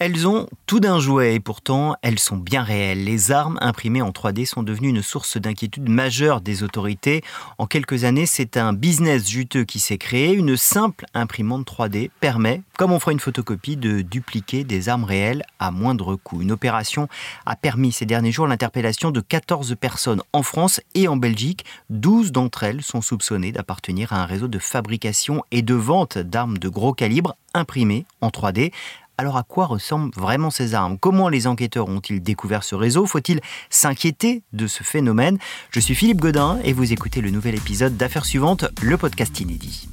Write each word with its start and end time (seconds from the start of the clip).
Elles 0.00 0.28
ont 0.28 0.46
tout 0.66 0.78
d'un 0.78 1.00
jouet 1.00 1.34
et 1.34 1.40
pourtant 1.40 1.96
elles 2.02 2.20
sont 2.20 2.36
bien 2.36 2.62
réelles. 2.62 3.02
Les 3.02 3.32
armes 3.32 3.58
imprimées 3.60 4.00
en 4.00 4.10
3D 4.10 4.46
sont 4.46 4.62
devenues 4.62 4.90
une 4.90 5.02
source 5.02 5.38
d'inquiétude 5.38 5.88
majeure 5.88 6.40
des 6.40 6.62
autorités. 6.62 7.24
En 7.58 7.66
quelques 7.66 8.04
années, 8.04 8.26
c'est 8.26 8.56
un 8.56 8.72
business 8.72 9.28
juteux 9.28 9.64
qui 9.64 9.80
s'est 9.80 9.98
créé. 9.98 10.34
Une 10.34 10.56
simple 10.56 11.04
imprimante 11.14 11.66
3D 11.66 12.10
permet, 12.20 12.62
comme 12.76 12.92
on 12.92 13.00
ferait 13.00 13.14
une 13.14 13.18
photocopie, 13.18 13.76
de 13.76 14.02
dupliquer 14.02 14.62
des 14.62 14.88
armes 14.88 15.02
réelles 15.02 15.42
à 15.58 15.72
moindre 15.72 16.14
coût. 16.14 16.42
Une 16.42 16.52
opération 16.52 17.08
a 17.44 17.56
permis 17.56 17.90
ces 17.90 18.06
derniers 18.06 18.30
jours 18.30 18.46
l'interpellation 18.46 19.10
de 19.10 19.20
14 19.20 19.74
personnes 19.80 20.22
en 20.32 20.44
France 20.44 20.80
et 20.94 21.08
en 21.08 21.16
Belgique. 21.16 21.64
12 21.90 22.30
d'entre 22.30 22.62
elles 22.62 22.82
sont 22.82 23.02
soupçonnées 23.02 23.50
d'appartenir 23.50 24.12
à 24.12 24.22
un 24.22 24.26
réseau 24.26 24.46
de 24.46 24.60
fabrication 24.60 25.42
et 25.50 25.62
de 25.62 25.74
vente 25.74 26.18
d'armes 26.18 26.58
de 26.58 26.68
gros 26.68 26.94
calibre 26.94 27.34
imprimées 27.52 28.06
en 28.20 28.28
3D 28.28 28.70
alors 29.18 29.36
à 29.36 29.42
quoi 29.42 29.66
ressemblent 29.66 30.14
vraiment 30.14 30.50
ces 30.50 30.74
armes? 30.74 30.96
Comment 30.96 31.28
les 31.28 31.48
enquêteurs 31.48 31.88
ont-ils 31.88 32.22
découvert 32.22 32.62
ce 32.62 32.76
réseau? 32.76 33.04
Faut-il 33.04 33.40
s'inquiéter 33.68 34.44
de 34.52 34.68
ce 34.68 34.84
phénomène? 34.84 35.38
Je 35.70 35.80
suis 35.80 35.96
Philippe 35.96 36.20
Godin 36.20 36.60
et 36.62 36.72
vous 36.72 36.92
écoutez 36.92 37.20
le 37.20 37.30
nouvel 37.30 37.56
épisode 37.56 37.96
d'Affaires 37.96 38.24
suivantes, 38.24 38.66
le 38.80 38.96
podcast 38.96 39.38
inédit. 39.40 39.88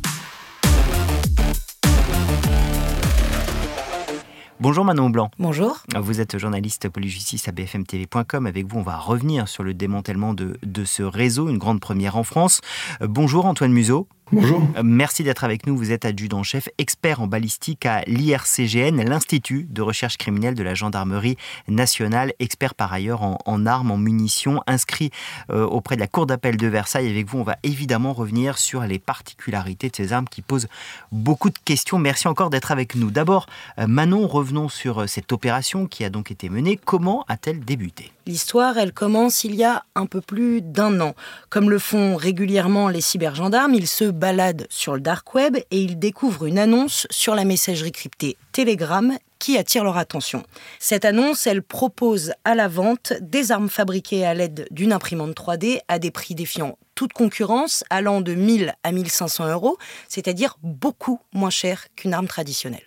Bonjour 4.60 4.86
Manon 4.86 5.10
Blanc. 5.10 5.32
Bonjour. 5.40 5.82
Vous 6.00 6.22
êtes 6.22 6.38
journaliste 6.38 6.88
police-justice 6.88 7.48
à 7.48 7.52
bfmtv.com. 7.52 8.46
Avec 8.46 8.68
vous, 8.68 8.80
on 8.80 8.84
va 8.84 8.98
revenir 8.98 9.48
sur 9.48 9.64
le 9.64 9.74
démantèlement 9.74 10.34
de, 10.34 10.58
de 10.64 10.86
ce 10.86 11.04
réseau, 11.04 11.50
une 11.50 11.58
grande 11.58 11.82
première 11.82 12.16
en 12.16 12.24
France. 12.24 12.62
Bonjour 13.02 13.48
Antoine 13.48 13.74
Museau. 13.74 14.08
Bonjour. 14.32 14.64
Euh, 14.76 14.82
merci 14.84 15.24
d'être 15.24 15.44
avec 15.44 15.68
nous. 15.68 15.78
Vous 15.78 15.92
êtes 15.92 16.04
adjudant-chef, 16.04 16.68
expert 16.80 17.22
en 17.22 17.28
balistique 17.28 17.86
à 17.86 18.02
l'IRCGN, 18.08 19.04
l'Institut 19.04 19.68
de 19.70 19.84
recherche 19.84 20.18
criminelle 20.18 20.56
de 20.56 20.64
la 20.64 20.74
gendarmerie 20.74 21.38
nationale, 21.68 22.34
expert 22.40 22.74
par 22.74 22.92
ailleurs 22.92 23.22
en, 23.22 23.66
armes, 23.68 23.92
en 23.92 23.98
munitions, 23.98 24.62
inscrit 24.66 25.12
euh, 25.52 25.64
auprès 25.64 25.96
de 25.96 26.02
la 26.02 26.08
Cour 26.08 26.26
d'appel 26.26 26.58
de 26.58 26.66
Versailles. 26.66 27.08
Avec 27.08 27.28
vous, 27.28 27.38
on 27.38 27.44
va 27.44 27.58
évidemment 27.62 28.14
revenir 28.14 28.58
sur 28.58 28.82
les 28.82 28.98
particularités 28.98 29.90
de 29.90 29.96
ces 29.96 30.12
armes 30.12 30.28
qui 30.28 30.42
posent 30.42 30.68
beaucoup 31.12 31.52
de 31.52 31.60
questions. 31.64 32.00
Merci 32.00 32.28
encore 32.28 32.50
d'être 32.50 32.72
avec 32.72 32.96
nous. 32.96 33.12
D'abord, 33.12 33.46
euh, 33.78 33.86
Manon, 33.86 34.28
revenons 34.28 34.70
sur 34.70 35.08
cette 35.08 35.32
opération 35.34 35.86
qui 35.86 36.04
a 36.04 36.10
donc 36.10 36.32
été 36.32 36.50
menée. 36.50 36.80
Comment 36.84 37.26
a-t-elle 37.28 37.60
débuté? 37.60 38.12
L'histoire, 38.28 38.80
elle 38.80 38.92
commence 38.92 39.44
il 39.44 39.54
y 39.54 39.64
a 39.64 39.84
un 39.94 40.08
peu 40.08 40.20
plus 40.20 40.64
d'un 40.64 41.00
an. 41.00 41.14
Comme 41.52 41.70
le 41.70 41.78
font 41.78 42.16
régulièrement 42.16 42.90
les 42.90 43.02
cybergendarmes, 43.02 43.76
ils 43.76 43.86
se 43.86 44.15
baladent 44.16 44.66
sur 44.70 44.96
le 44.96 45.02
dark 45.02 45.36
web 45.36 45.58
et 45.58 45.80
ils 45.80 46.00
découvrent 46.00 46.46
une 46.46 46.58
annonce 46.58 47.06
sur 47.10 47.36
la 47.36 47.46
messagerie 47.46 47.92
cryptée 47.92 48.38
Telegram 48.52 49.18
qui 49.38 49.58
attire 49.58 49.84
leur 49.84 49.98
attention. 49.98 50.44
Cette 50.80 51.06
annonce, 51.06 51.46
elle 51.46 51.62
propose 51.62 52.34
à 52.46 52.56
la 52.56 52.68
vente 52.68 53.14
des 53.22 53.52
armes 53.52 53.70
fabriquées 53.70 54.26
à 54.26 54.34
l'aide 54.34 54.68
d'une 54.72 54.94
imprimante 54.94 55.36
3D 55.36 55.80
à 55.88 56.00
des 56.00 56.10
prix 56.10 56.34
défiant 56.34 56.78
toute 56.96 57.12
concurrence, 57.12 57.84
allant 57.90 58.22
de 58.22 58.34
1000 58.34 58.74
à 58.84 58.92
1500 58.94 59.50
euros, 59.50 59.78
c'est-à-dire 60.08 60.58
beaucoup 60.64 61.20
moins 61.34 61.50
cher 61.50 61.88
qu'une 61.96 62.14
arme 62.14 62.28
traditionnelle. 62.28 62.86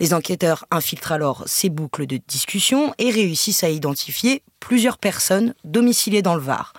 Les 0.00 0.14
enquêteurs 0.14 0.64
infiltrent 0.70 1.12
alors 1.12 1.44
ces 1.46 1.68
boucles 1.68 2.06
de 2.06 2.18
discussion 2.26 2.94
et 2.98 3.10
réussissent 3.10 3.62
à 3.62 3.68
identifier 3.68 4.42
plusieurs 4.58 4.96
personnes 4.96 5.54
domiciliées 5.64 6.22
dans 6.22 6.34
le 6.34 6.40
Var. 6.40 6.72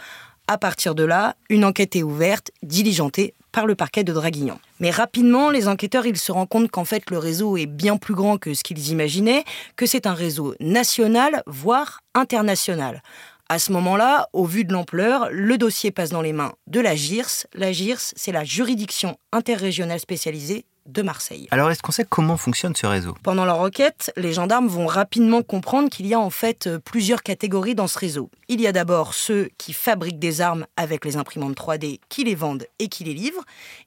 À 0.47 0.57
partir 0.57 0.95
de 0.95 1.03
là, 1.03 1.35
une 1.49 1.63
enquête 1.63 1.95
est 1.95 2.03
ouverte, 2.03 2.51
diligentée 2.63 3.33
par 3.53 3.65
le 3.65 3.75
parquet 3.75 4.03
de 4.03 4.11
Draguignan. 4.11 4.59
Mais 4.81 4.91
rapidement, 4.91 5.49
les 5.49 5.69
enquêteurs 5.69 6.05
ils 6.05 6.17
se 6.17 6.33
rendent 6.33 6.49
compte 6.49 6.69
qu'en 6.69 6.83
fait 6.83 7.09
le 7.09 7.17
réseau 7.17 7.55
est 7.55 7.67
bien 7.67 7.95
plus 7.95 8.15
grand 8.15 8.37
que 8.37 8.53
ce 8.53 8.63
qu'ils 8.63 8.89
imaginaient, 8.89 9.45
que 9.77 9.85
c'est 9.85 10.07
un 10.07 10.13
réseau 10.13 10.55
national, 10.59 11.43
voire 11.47 12.01
international. 12.15 13.01
À 13.49 13.59
ce 13.59 13.71
moment-là, 13.71 14.29
au 14.33 14.45
vu 14.45 14.65
de 14.65 14.73
l'ampleur, 14.73 15.29
le 15.31 15.57
dossier 15.57 15.91
passe 15.91 16.09
dans 16.09 16.21
les 16.21 16.33
mains 16.33 16.53
de 16.67 16.79
la 16.79 16.95
GIRS. 16.95 17.45
La 17.53 17.71
GIRS, 17.71 18.13
c'est 18.15 18.31
la 18.31 18.43
juridiction 18.43 19.17
interrégionale 19.31 19.99
spécialisée 19.99 20.65
de 20.85 21.01
Marseille. 21.01 21.47
Alors, 21.51 21.69
est-ce 21.71 21.81
qu'on 21.81 21.91
sait 21.91 22.05
comment 22.07 22.37
fonctionne 22.37 22.75
ce 22.75 22.85
réseau? 22.85 23.15
Pendant 23.23 23.45
leur 23.45 23.59
enquête, 23.59 24.11
les 24.17 24.33
gendarmes 24.33 24.67
vont 24.67 24.85
rapidement 24.85 25.41
comprendre 25.41 25.89
qu'il 25.89 26.07
y 26.07 26.13
a 26.13 26.19
en 26.19 26.29
fait 26.29 26.67
euh, 26.67 26.79
plusieurs 26.79 27.23
catégories 27.23 27.75
dans 27.75 27.87
ce 27.87 27.97
réseau. 27.97 28.29
Il 28.47 28.61
y 28.61 28.67
a 28.67 28.71
d'abord 28.71 29.13
ceux 29.13 29.49
qui 29.57 29.73
fabriquent 29.73 30.19
des 30.19 30.41
armes 30.41 30.65
avec 30.77 31.05
les 31.05 31.17
imprimantes 31.17 31.55
3D, 31.55 31.99
qui 32.09 32.23
les 32.23 32.35
vendent 32.35 32.67
et 32.79 32.87
qui 32.87 33.03
les 33.03 33.13
livrent. 33.13 33.43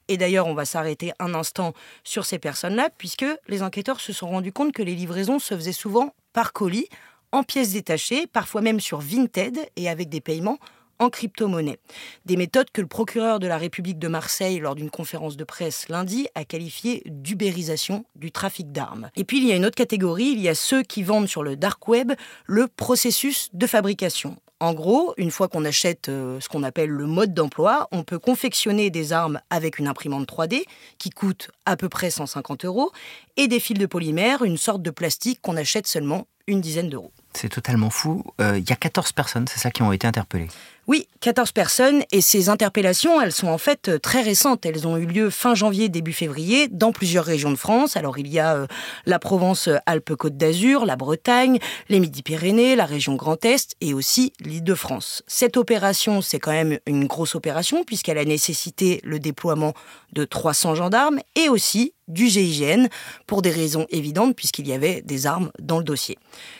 Et 0.07 0.17
d'ailleurs, 0.17 0.47
on 0.47 0.53
va 0.53 0.65
s'arrêter 0.65 1.11
un 1.19 1.33
instant 1.33 1.73
sur 2.03 2.25
ces 2.25 2.39
personnes-là, 2.39 2.89
puisque 2.97 3.25
les 3.47 3.63
enquêteurs 3.63 3.99
se 3.99 4.13
sont 4.13 4.27
rendus 4.27 4.51
compte 4.51 4.71
que 4.71 4.83
les 4.83 4.95
livraisons 4.95 5.39
se 5.39 5.55
faisaient 5.55 5.71
souvent 5.71 6.13
par 6.33 6.53
colis, 6.53 6.87
en 7.31 7.43
pièces 7.43 7.73
détachées, 7.73 8.25
parfois 8.27 8.61
même 8.61 8.79
sur 8.79 8.99
Vinted 8.99 9.59
et 9.75 9.89
avec 9.89 10.09
des 10.09 10.21
paiements 10.21 10.59
en 10.99 11.09
crypto-monnaie. 11.09 11.79
Des 12.25 12.37
méthodes 12.37 12.69
que 12.71 12.81
le 12.81 12.87
procureur 12.87 13.39
de 13.39 13.47
la 13.47 13.57
République 13.57 13.99
de 13.99 14.07
Marseille, 14.07 14.59
lors 14.59 14.75
d'une 14.75 14.89
conférence 14.89 15.37
de 15.37 15.43
presse 15.43 15.89
lundi, 15.89 16.27
a 16.35 16.45
qualifiées 16.45 17.03
d'ubérisation 17.05 18.05
du 18.15 18.31
trafic 18.31 18.71
d'armes. 18.71 19.09
Et 19.15 19.23
puis 19.23 19.37
il 19.37 19.47
y 19.47 19.51
a 19.51 19.55
une 19.55 19.65
autre 19.65 19.75
catégorie, 19.75 20.29
il 20.29 20.41
y 20.41 20.49
a 20.49 20.55
ceux 20.55 20.83
qui 20.83 21.03
vendent 21.03 21.27
sur 21.27 21.43
le 21.43 21.55
dark 21.55 21.87
web 21.87 22.13
le 22.45 22.67
processus 22.67 23.49
de 23.53 23.67
fabrication. 23.67 24.37
En 24.59 24.73
gros, 24.73 25.13
une 25.17 25.29
fois 25.29 25.47
qu'on 25.47 25.65
achète 25.65 26.09
euh, 26.09 26.39
ce 26.39 26.49
qu'on 26.49 26.63
appelle 26.63 26.89
le 26.89 27.05
mode 27.05 27.31
d'emploi, 27.33 27.87
on 27.91 28.03
peut 28.03 28.17
confectionner 28.17 28.89
des 28.89 29.13
armes 29.13 29.39
avec 29.51 29.77
une 29.77 29.87
imprimante 29.87 30.27
3D 30.27 30.63
qui 30.97 31.11
coûte 31.11 31.51
à 31.67 31.77
peu 31.77 31.89
près 31.89 32.09
150 32.09 32.65
euros 32.65 32.91
et 33.35 33.47
des 33.47 33.59
fils 33.59 33.77
de 33.77 33.85
polymère, 33.85 34.43
une 34.43 34.57
sorte 34.57 34.81
de 34.81 34.89
plastique 34.89 35.41
qu'on 35.43 35.57
achète 35.57 35.85
seulement 35.85 36.27
une 36.47 36.61
dizaine 36.61 36.89
d'euros. 36.89 37.11
C'est 37.33 37.49
totalement 37.49 37.91
fou. 37.91 38.23
Euh, 38.41 38.57
il 38.57 38.67
y 38.67 38.73
a 38.73 38.75
14 38.75 39.11
personnes, 39.11 39.47
c'est 39.47 39.59
ça, 39.59 39.69
qui 39.69 39.83
ont 39.83 39.91
été 39.91 40.07
interpellées. 40.07 40.47
Oui, 40.87 41.09
14 41.19 41.51
personnes 41.51 42.03
et 42.13 42.21
ces 42.21 42.47
interpellations, 42.47 43.21
elles 43.21 43.33
sont 43.33 43.49
en 43.49 43.57
fait 43.57 43.89
euh, 43.89 43.99
très 43.99 44.21
récentes. 44.21 44.65
Elles 44.65 44.87
ont 44.87 44.95
eu 44.95 45.05
lieu 45.05 45.29
fin 45.29 45.53
janvier, 45.53 45.89
début 45.89 46.13
février, 46.13 46.69
dans 46.69 46.93
plusieurs 46.93 47.25
régions 47.25 47.51
de 47.51 47.57
France. 47.57 47.97
Alors 47.97 48.17
il 48.17 48.29
y 48.29 48.39
a 48.39 48.55
euh, 48.55 48.67
la 49.05 49.19
Provence-Alpes-Côte 49.19 50.37
d'Azur, 50.37 50.85
la 50.85 50.95
Bretagne, 50.95 51.59
les 51.89 51.99
Midi-Pyrénées, 51.99 52.77
la 52.77 52.85
région 52.85 53.15
Grand 53.15 53.43
Est 53.43 53.75
et 53.81 53.93
aussi 53.93 54.31
l'Île-de-France. 54.39 55.23
Cette 55.27 55.57
opération, 55.57 56.21
c'est 56.21 56.39
quand 56.39 56.51
même 56.51 56.79
une 56.85 57.05
grosse 57.05 57.35
opération 57.35 57.83
puisqu'elle 57.83 58.17
a 58.17 58.23
nécessité 58.23 59.01
le 59.03 59.19
déploiement 59.19 59.73
de 60.13 60.23
300 60.23 60.75
gendarmes 60.75 61.19
et 61.35 61.49
aussi 61.49 61.93
du 62.07 62.27
GIGN 62.27 62.87
pour 63.25 63.41
des 63.41 63.51
raisons 63.51 63.85
évidentes 63.89 64.35
puisqu'il 64.35 64.67
y 64.67 64.73
avait 64.73 65.01
des 65.01 65.27
armes 65.27 65.51
dans 65.59 65.77
le 65.77 65.83
dossier. 65.83 66.17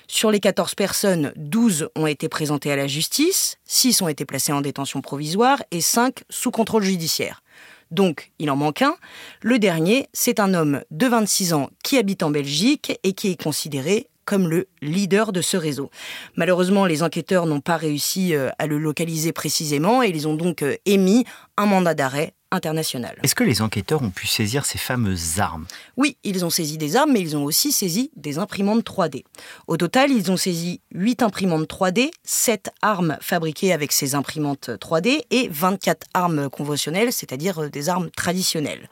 Sur 0.07 0.31
les 0.31 0.39
14 0.39 0.75
personnes, 0.75 1.31
12 1.37 1.89
ont 1.95 2.07
été 2.07 2.27
présentées 2.27 2.71
à 2.71 2.75
la 2.75 2.87
justice, 2.87 3.57
6 3.65 4.01
ont 4.01 4.07
été 4.07 4.16
placées 4.25 4.51
en 4.51 4.61
détention 4.61 5.01
provisoire 5.01 5.61
et 5.71 5.81
5 5.81 6.23
sous 6.29 6.51
contrôle 6.51 6.83
judiciaire. 6.83 7.41
Donc, 7.91 8.31
il 8.39 8.51
en 8.51 8.55
manque 8.55 8.81
un. 8.81 8.95
Le 9.41 9.59
dernier, 9.59 10.07
c'est 10.13 10.39
un 10.39 10.53
homme 10.53 10.81
de 10.91 11.07
26 11.07 11.53
ans 11.53 11.69
qui 11.83 11.97
habite 11.97 12.23
en 12.23 12.29
Belgique 12.29 12.99
et 13.03 13.13
qui 13.13 13.31
est 13.31 13.41
considéré 13.41 14.09
comme 14.25 14.49
le 14.49 14.67
leader 14.81 15.31
de 15.31 15.41
ce 15.41 15.55
réseau. 15.55 15.89
Malheureusement, 16.35 16.85
les 16.85 17.01
enquêteurs 17.01 17.45
n'ont 17.45 17.61
pas 17.61 17.77
réussi 17.77 18.35
euh, 18.35 18.49
à 18.59 18.67
le 18.67 18.77
localiser 18.77 19.31
précisément 19.31 20.03
et 20.03 20.09
ils 20.09 20.27
ont 20.27 20.35
donc 20.35 20.63
euh, 20.63 20.75
émis 20.85 21.23
un 21.55 21.65
mandat 21.65 21.93
d'arrêt 21.93 22.33
Est-ce 23.23 23.35
que 23.35 23.43
les 23.43 23.61
enquêteurs 23.61 24.01
ont 24.01 24.09
pu 24.09 24.25
saisir 24.25 24.65
ces 24.65 24.77
fameuses 24.77 25.39
armes? 25.39 25.65
Oui, 25.97 26.17
ils 26.23 26.45
ont 26.45 26.49
saisi 26.49 26.77
des 26.77 26.95
armes, 26.95 27.11
mais 27.11 27.19
ils 27.19 27.35
ont 27.35 27.43
aussi 27.43 27.71
saisi 27.71 28.11
des 28.15 28.37
imprimantes 28.37 28.85
3D. 28.85 29.23
Au 29.67 29.75
total, 29.75 30.11
ils 30.11 30.31
ont 30.31 30.37
saisi 30.37 30.81
8 30.93 31.23
imprimantes 31.23 31.69
3D, 31.69 32.09
7 32.23 32.69
armes 32.81 33.17
fabriquées 33.21 33.73
avec 33.73 33.91
ces 33.91 34.15
imprimantes 34.15 34.69
3D 34.69 35.21
et 35.29 35.49
24 35.51 36.07
armes 36.13 36.49
conventionnelles, 36.49 37.11
c'est-à-dire 37.11 37.63
euh, 37.63 37.69
des 37.69 37.89
armes 37.89 38.09
traditionnelles. 38.11 38.89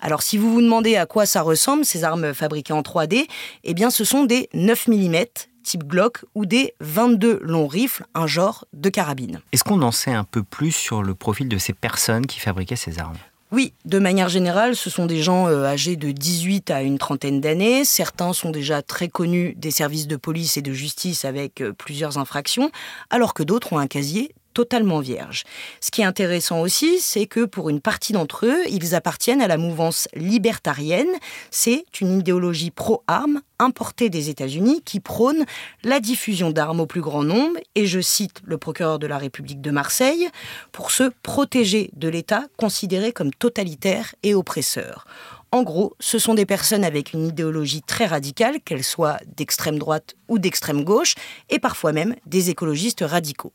Alors 0.00 0.22
si 0.22 0.36
vous 0.36 0.52
vous 0.52 0.62
demandez 0.62 0.96
à 0.96 1.06
quoi 1.06 1.26
ça 1.26 1.42
ressemble, 1.42 1.84
ces 1.84 2.04
armes 2.04 2.34
fabriquées 2.34 2.72
en 2.72 2.82
3D, 2.82 3.26
eh 3.64 3.74
bien 3.74 3.90
ce 3.90 4.04
sont 4.04 4.24
des 4.24 4.48
9 4.52 4.88
mm 4.88 5.24
type 5.64 5.84
Glock 5.84 6.24
ou 6.36 6.46
des 6.46 6.74
22 6.78 7.40
longs 7.42 7.66
rifles, 7.66 8.04
un 8.14 8.28
genre 8.28 8.64
de 8.72 8.88
carabine. 8.88 9.40
Est-ce 9.50 9.64
qu'on 9.64 9.82
en 9.82 9.90
sait 9.90 10.12
un 10.12 10.24
peu 10.24 10.44
plus 10.44 10.70
sur 10.70 11.02
le 11.02 11.14
profil 11.14 11.48
de 11.48 11.58
ces 11.58 11.72
personnes 11.72 12.26
qui 12.26 12.38
fabriquaient 12.38 12.76
ces 12.76 13.00
armes? 13.00 13.16
Oui, 13.50 13.72
de 13.84 14.00
manière 14.00 14.28
générale, 14.28 14.74
ce 14.74 14.90
sont 14.90 15.06
des 15.06 15.22
gens 15.22 15.46
euh, 15.46 15.64
âgés 15.64 15.94
de 15.94 16.10
18 16.10 16.72
à 16.72 16.82
une 16.82 16.98
trentaine 16.98 17.40
d'années. 17.40 17.84
Certains 17.84 18.32
sont 18.32 18.50
déjà 18.50 18.82
très 18.82 19.06
connus 19.08 19.54
des 19.56 19.70
services 19.70 20.08
de 20.08 20.16
police 20.16 20.56
et 20.56 20.62
de 20.62 20.72
justice 20.72 21.24
avec 21.24 21.60
euh, 21.60 21.72
plusieurs 21.72 22.18
infractions, 22.18 22.72
alors 23.10 23.32
que 23.32 23.44
d'autres 23.44 23.72
ont 23.72 23.78
un 23.78 23.86
casier 23.86 24.34
totalement 24.54 25.00
vierge. 25.00 25.44
Ce 25.80 25.90
qui 25.90 26.00
est 26.00 26.04
intéressant 26.04 26.60
aussi, 26.60 27.00
c'est 27.00 27.26
que 27.26 27.44
pour 27.44 27.68
une 27.68 27.80
partie 27.80 28.12
d'entre 28.12 28.46
eux, 28.46 28.62
ils 28.70 28.94
appartiennent 28.94 29.42
à 29.42 29.48
la 29.48 29.58
mouvance 29.58 30.08
libertarienne. 30.14 31.08
C'est 31.50 31.84
une 32.00 32.20
idéologie 32.20 32.70
pro-armes 32.70 33.42
importée 33.58 34.10
des 34.10 34.30
États-Unis 34.30 34.82
qui 34.84 35.00
prône 35.00 35.44
la 35.82 36.00
diffusion 36.00 36.50
d'armes 36.50 36.80
au 36.80 36.86
plus 36.86 37.00
grand 37.00 37.22
nombre, 37.24 37.58
et 37.74 37.86
je 37.86 38.00
cite 38.00 38.40
le 38.44 38.58
procureur 38.58 38.98
de 38.98 39.06
la 39.06 39.18
République 39.18 39.60
de 39.60 39.70
Marseille, 39.70 40.28
pour 40.72 40.90
se 40.90 41.10
protéger 41.22 41.90
de 41.94 42.08
l'État 42.08 42.44
considéré 42.56 43.12
comme 43.12 43.32
totalitaire 43.32 44.14
et 44.22 44.34
oppresseur. 44.34 45.06
En 45.54 45.62
gros, 45.62 45.94
ce 46.00 46.18
sont 46.18 46.34
des 46.34 46.46
personnes 46.46 46.82
avec 46.82 47.12
une 47.12 47.28
idéologie 47.28 47.80
très 47.80 48.06
radicale, 48.06 48.56
qu'elle 48.64 48.82
soit 48.82 49.20
d'extrême 49.36 49.78
droite 49.78 50.16
ou 50.26 50.40
d'extrême 50.40 50.82
gauche, 50.82 51.14
et 51.48 51.60
parfois 51.60 51.92
même 51.92 52.16
des 52.26 52.50
écologistes 52.50 53.04
radicaux. 53.06 53.52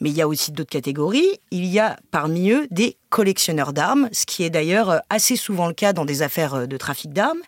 Mais 0.00 0.08
il 0.08 0.16
y 0.16 0.22
a 0.22 0.26
aussi 0.26 0.52
d'autres 0.52 0.70
catégories. 0.70 1.38
Il 1.50 1.66
y 1.66 1.78
a 1.78 1.98
parmi 2.10 2.48
eux 2.50 2.66
des 2.70 2.96
collectionneurs 3.14 3.72
d'armes, 3.72 4.08
ce 4.10 4.26
qui 4.26 4.42
est 4.42 4.50
d'ailleurs 4.50 5.00
assez 5.08 5.36
souvent 5.36 5.68
le 5.68 5.72
cas 5.72 5.92
dans 5.92 6.04
des 6.04 6.22
affaires 6.22 6.66
de 6.66 6.76
trafic 6.76 7.12
d'armes. 7.12 7.38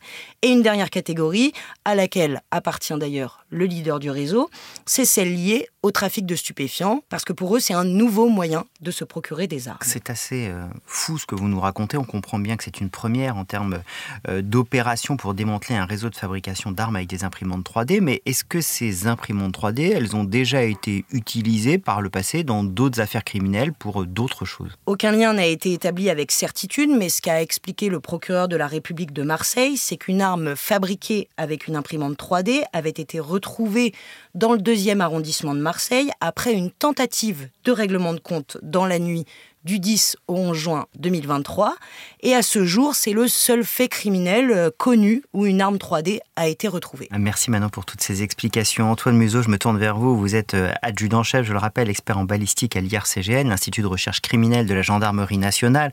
Et 0.43 0.49
une 0.49 0.63
dernière 0.63 0.91
catégorie, 0.91 1.53
à 1.85 1.97
laquelle 1.97 2.41
appartient 2.53 2.97
d'ailleurs 2.97 3.45
le 3.51 3.65
leader 3.65 3.99
du 3.99 4.09
réseau, 4.09 4.49
c'est 4.85 5.05
celle 5.05 5.35
liée 5.35 5.69
au 5.83 5.91
trafic 5.91 6.25
de 6.25 6.37
stupéfiants, 6.37 7.03
parce 7.09 7.25
que 7.25 7.33
pour 7.33 7.57
eux, 7.57 7.61
c'est 7.61 7.75
un 7.75 7.85
nouveau 7.85 8.29
moyen 8.29 8.65
de 8.81 8.91
se 8.91 9.05
procurer 9.05 9.47
des 9.47 9.69
armes. 9.69 9.79
C'est 9.83 10.11
assez 10.11 10.49
euh, 10.49 10.67
fou 10.85 11.19
ce 11.19 11.27
que 11.27 11.35
vous 11.35 11.49
nous 11.49 11.61
racontez. 11.61 11.97
On 11.97 12.05
comprend 12.05 12.39
bien 12.39 12.57
que 12.57 12.65
c'est 12.65 12.81
une 12.81 12.91
première 12.91 13.37
en 13.37 13.45
termes 13.45 13.81
euh, 14.29 14.43
d'opération 14.43 15.17
pour 15.17 15.35
démanteler 15.35 15.77
un 15.77 15.85
réseau 15.85 16.11
de 16.11 16.17
fabrication 16.17 16.71
d'armes 16.73 16.97
avec 16.97 17.09
des 17.09 17.25
imprimantes 17.25 17.69
3D. 17.69 18.01
Mais 18.01 18.23
est-ce 18.27 18.45
que 18.45 18.61
ces 18.61 19.07
imprimantes 19.07 19.57
3D, 19.57 19.93
elles 19.95 20.15
ont 20.17 20.25
déjà 20.25 20.63
été 20.63 21.05
utilisées 21.13 21.79
par 21.79 22.01
le 22.03 22.11
passé 22.11 22.45
dans 22.45 22.65
d'autres 22.65 23.01
affaires 23.01 23.25
criminelles 23.25 23.73
pour 23.73 24.03
euh, 24.03 24.07
d'autres 24.07 24.45
choses? 24.45 24.73
Aucun 24.87 25.13
lien 25.13 25.33
n'a 25.33 25.47
été 25.47 25.56
établi 25.65 26.11
avec 26.11 26.31
certitude, 26.31 26.91
mais 26.91 27.09
ce 27.09 27.23
qu'a 27.23 27.41
expliqué 27.41 27.89
le 27.89 28.01
procureur 28.01 28.49
de 28.49 28.57
la 28.57 28.67
République 28.67 29.13
de 29.13 29.23
Marseille, 29.23 29.77
c'est 29.77 29.97
qu'une 29.97 30.21
arme 30.21 30.57
fabriquée 30.57 31.29
avec 31.37 31.67
une 31.67 31.77
imprimante 31.77 32.19
3D 32.19 32.65
avait 32.73 32.91
été 32.91 33.21
retrouvée 33.21 33.93
dans 34.35 34.53
le 34.53 34.59
deuxième 34.59 35.01
arrondissement 35.01 35.55
de 35.55 35.61
Marseille 35.61 36.11
après 36.21 36.53
une 36.53 36.71
tentative 36.71 37.49
de 37.65 37.73
règlement 37.73 38.13
de 38.13 38.21
compte 38.21 38.59
dans 38.63 38.87
la 38.87 38.99
nuit 38.99 39.25
du 39.67 39.81
10 39.81 40.17
au 40.29 40.37
11 40.37 40.57
juin 40.57 40.87
2023. 40.99 41.75
Et 42.21 42.35
à 42.35 42.43
ce 42.43 42.65
jour, 42.65 42.95
c'est 42.95 43.13
le 43.13 43.27
seul 43.27 43.65
fait 43.65 43.89
criminel 43.89 44.51
euh, 44.51 44.71
connu 44.77 45.23
où 45.33 45.45
une 45.45 45.61
arme 45.61 45.77
3D 45.77 46.21
a 46.37 46.47
été 46.47 46.69
retrouvée. 46.69 47.09
Ah, 47.11 47.19
merci 47.19 47.51
Manon 47.51 47.69
pour 47.69 47.85
toutes 47.85 48.01
ces 48.01 48.23
explications. 48.23 48.91
Antoine 48.91 49.17
Museau, 49.17 49.43
je 49.43 49.51
me 49.51 49.59
tourne 49.59 49.77
vers 49.77 49.99
vous. 49.99 50.17
Vous 50.17 50.37
êtes 50.37 50.55
euh, 50.55 50.73
adjudant-chef, 50.83 51.45
je 51.45 51.53
le 51.53 51.59
rappelle, 51.59 51.91
expert 51.91 52.17
en 52.17 52.25
balistique 52.25 52.77
à 52.77 52.81
l'IRCGN, 52.81 53.49
l'Institut 53.49 53.83
de 53.83 53.87
recherche 53.89 54.21
criminelle 54.21 54.67
de 54.67 54.75
la 54.75 54.83
gendarmerie 54.83 55.39
nationale. 55.39 55.93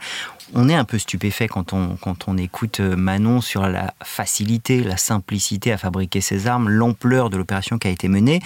On 0.53 0.69
est 0.69 0.75
un 0.75 0.85
peu 0.85 0.99
stupéfait 0.99 1.47
quand 1.47 1.73
on, 1.73 1.95
quand 1.95 2.27
on 2.27 2.37
écoute 2.37 2.79
euh, 2.79 2.95
Manon 2.95 3.41
sur 3.41 3.67
la 3.67 3.95
facilité, 4.03 4.83
la 4.83 4.97
simplicité 4.97 5.71
à 5.71 5.79
fabriquer 5.79 6.21
ces 6.21 6.45
armes, 6.45 6.69
l'ampleur 6.69 7.31
de 7.31 7.37
l'opération 7.37 7.79
qui 7.79 7.87
a 7.87 7.91
été 7.91 8.07
menée. 8.07 8.39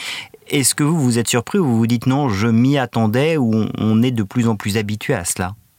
Est-ce 0.50 0.76
que 0.76 0.84
vous 0.84 0.98
vous 0.98 1.20
êtes 1.20 1.28
surpris 1.28 1.60
ou 1.60 1.66
vous 1.66 1.78
vous 1.78 1.88
dites 1.88 2.06
non, 2.06 2.30
je 2.30 2.48
m'y 2.48 2.78
attendais 2.78 3.36
ou 3.36 3.66
on 3.78 4.02
est 4.02 4.12
de 4.12 4.24
plus 4.24 4.48
en 4.48 4.56
plus 4.56 4.78
habitué 4.78 5.14
à 5.14 5.17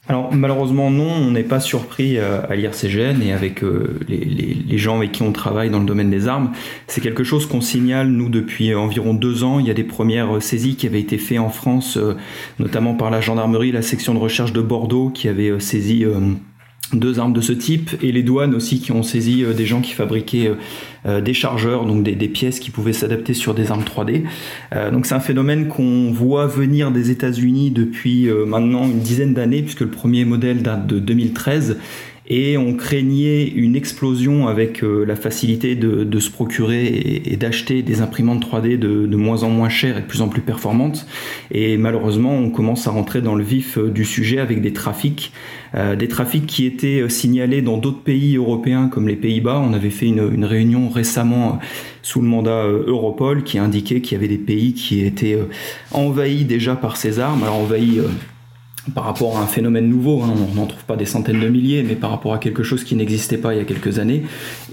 alors 0.09 0.33
malheureusement 0.33 0.89
non, 0.89 1.07
on 1.07 1.29
n'est 1.29 1.43
pas 1.43 1.59
surpris 1.59 2.17
euh, 2.17 2.41
à 2.49 2.55
l'IRCGN 2.55 3.21
et 3.21 3.31
avec 3.31 3.63
euh, 3.63 3.99
les, 4.07 4.77
gens 4.79 4.97
avec 4.97 5.11
qui 5.11 5.21
on 5.21 5.31
travaille 5.31 5.69
dans 5.69 5.79
le 5.79 5.85
domaine 5.85 6.09
des 6.09 6.27
armes. 6.27 6.51
C'est 6.87 7.01
quelque 7.01 7.23
chose 7.23 7.45
qu'on 7.45 7.61
signale 7.61 8.07
nous 8.07 8.29
depuis 8.29 8.73
environ 8.73 9.13
deux 9.13 9.43
ans. 9.43 9.59
Il 9.59 9.67
y 9.67 9.69
a 9.69 9.75
des 9.75 9.83
premières 9.83 10.41
saisies 10.41 10.77
qui 10.77 10.87
avaient 10.87 11.01
été 11.01 11.19
faites 11.19 11.37
en 11.37 11.49
France, 11.49 11.97
euh, 11.97 12.15
notamment 12.57 12.95
par 12.95 13.11
la 13.11 13.21
gendarmerie, 13.21 13.71
la 13.71 13.83
section 13.83 14.15
de 14.15 14.19
recherche 14.19 14.51
de 14.51 14.61
Bordeaux 14.61 15.09
qui 15.09 15.27
avait 15.27 15.59
saisi 15.59 16.05
deux 16.93 17.19
armes 17.19 17.33
de 17.33 17.41
ce 17.41 17.53
type 17.53 17.91
et 18.01 18.11
les 18.11 18.23
douanes 18.23 18.55
aussi 18.55 18.79
qui 18.79 18.91
ont 18.91 19.03
saisi 19.03 19.43
des 19.55 19.65
gens 19.65 19.81
qui 19.81 19.93
fabriquaient 19.93 20.51
euh, 21.05 21.21
des 21.21 21.33
chargeurs, 21.33 21.85
donc 21.85 22.03
des, 22.03 22.27
pièces 22.27 22.59
qui 22.59 22.71
pouvaient 22.71 22.93
s'adapter 22.93 23.33
sur 23.33 23.53
des 23.53 23.71
armes 23.71 23.83
3D. 23.83 24.23
Euh, 24.75 24.91
donc 24.91 25.05
c'est 25.05 25.15
un 25.15 25.21
phénomène 25.21 25.69
qu'on 25.69 26.11
voit 26.11 26.45
venir 26.45 26.91
des 26.91 27.09
États-Unis 27.09 27.71
depuis 27.71 28.27
euh, 28.27 28.45
maintenant 28.45 28.83
une 28.83 28.99
dizaine 28.99 29.33
d'années, 29.33 29.61
puisque 29.61 29.79
le 29.79 29.89
premier 29.89 30.25
modèle 30.25 30.61
date 30.61 30.87
de 30.87 30.99
2013 30.99 31.77
et 32.29 32.57
on 32.57 32.73
craignait 32.75 33.47
une 33.47 33.75
explosion 33.75 34.47
avec 34.47 34.81
la 34.81 35.15
facilité 35.15 35.75
de, 35.75 36.19
se 36.19 36.29
procurer 36.29 36.85
et, 37.25 37.37
d'acheter 37.37 37.81
des 37.81 38.01
imprimantes 38.01 38.45
3D 38.45 38.77
de, 38.77 39.05
de, 39.07 39.15
moins 39.15 39.43
en 39.43 39.49
moins 39.49 39.69
chères 39.69 39.97
et 39.97 40.01
de 40.01 40.05
plus 40.05 40.21
en 40.21 40.27
plus 40.27 40.41
performantes. 40.41 41.07
Et 41.51 41.77
malheureusement, 41.77 42.35
on 42.35 42.49
commence 42.49 42.87
à 42.87 42.91
rentrer 42.91 43.21
dans 43.21 43.35
le 43.35 43.43
vif 43.43 43.77
du 43.77 44.05
sujet 44.05 44.39
avec 44.39 44.61
des 44.61 44.73
trafics 44.73 45.31
euh, 45.75 45.95
des 45.95 46.07
trafics 46.07 46.47
qui 46.47 46.65
étaient 46.65 47.01
euh, 47.01 47.09
signalés 47.09 47.61
dans 47.61 47.77
d'autres 47.77 48.01
pays 48.01 48.37
européens 48.37 48.87
comme 48.87 49.07
les 49.07 49.15
Pays-Bas. 49.15 49.61
On 49.63 49.73
avait 49.73 49.91
fait 49.91 50.07
une, 50.07 50.43
réunion 50.43 50.89
récemment 50.89 51.47
euh, 51.47 51.65
sous 52.01 52.21
le 52.21 52.27
mandat 52.27 52.63
Europol 52.65 53.43
qui 53.43 53.59
indiquait 53.59 54.01
qu'il 54.01 54.13
y 54.13 54.15
avait 54.15 54.27
des 54.27 54.39
pays 54.39 54.73
qui 54.73 55.05
étaient 55.05 55.37
envahis 55.91 56.45
déjà 56.45 56.75
par 56.75 56.97
ces 56.97 57.19
armes. 57.19 57.43
Alors 57.43 57.57
envahis 57.57 57.99
par 58.93 59.05
rapport 59.05 59.37
à 59.37 59.41
un 59.41 59.47
phénomène 59.47 59.87
nouveau, 59.87 60.21
hein, 60.21 60.33
on 60.51 60.55
n'en 60.55 60.65
trouve 60.65 60.83
pas 60.85 60.95
des 60.95 61.05
centaines 61.05 61.39
de 61.39 61.47
milliers, 61.47 61.83
mais 61.83 61.95
par 61.95 62.11
rapport 62.11 62.33
à 62.33 62.39
quelque 62.39 62.63
chose 62.63 62.83
qui 62.83 62.95
n'existait 62.95 63.37
pas 63.37 63.53
il 63.53 63.57
y 63.57 63.61
a 63.61 63.65
quelques 63.65 63.99
années. 63.99 64.23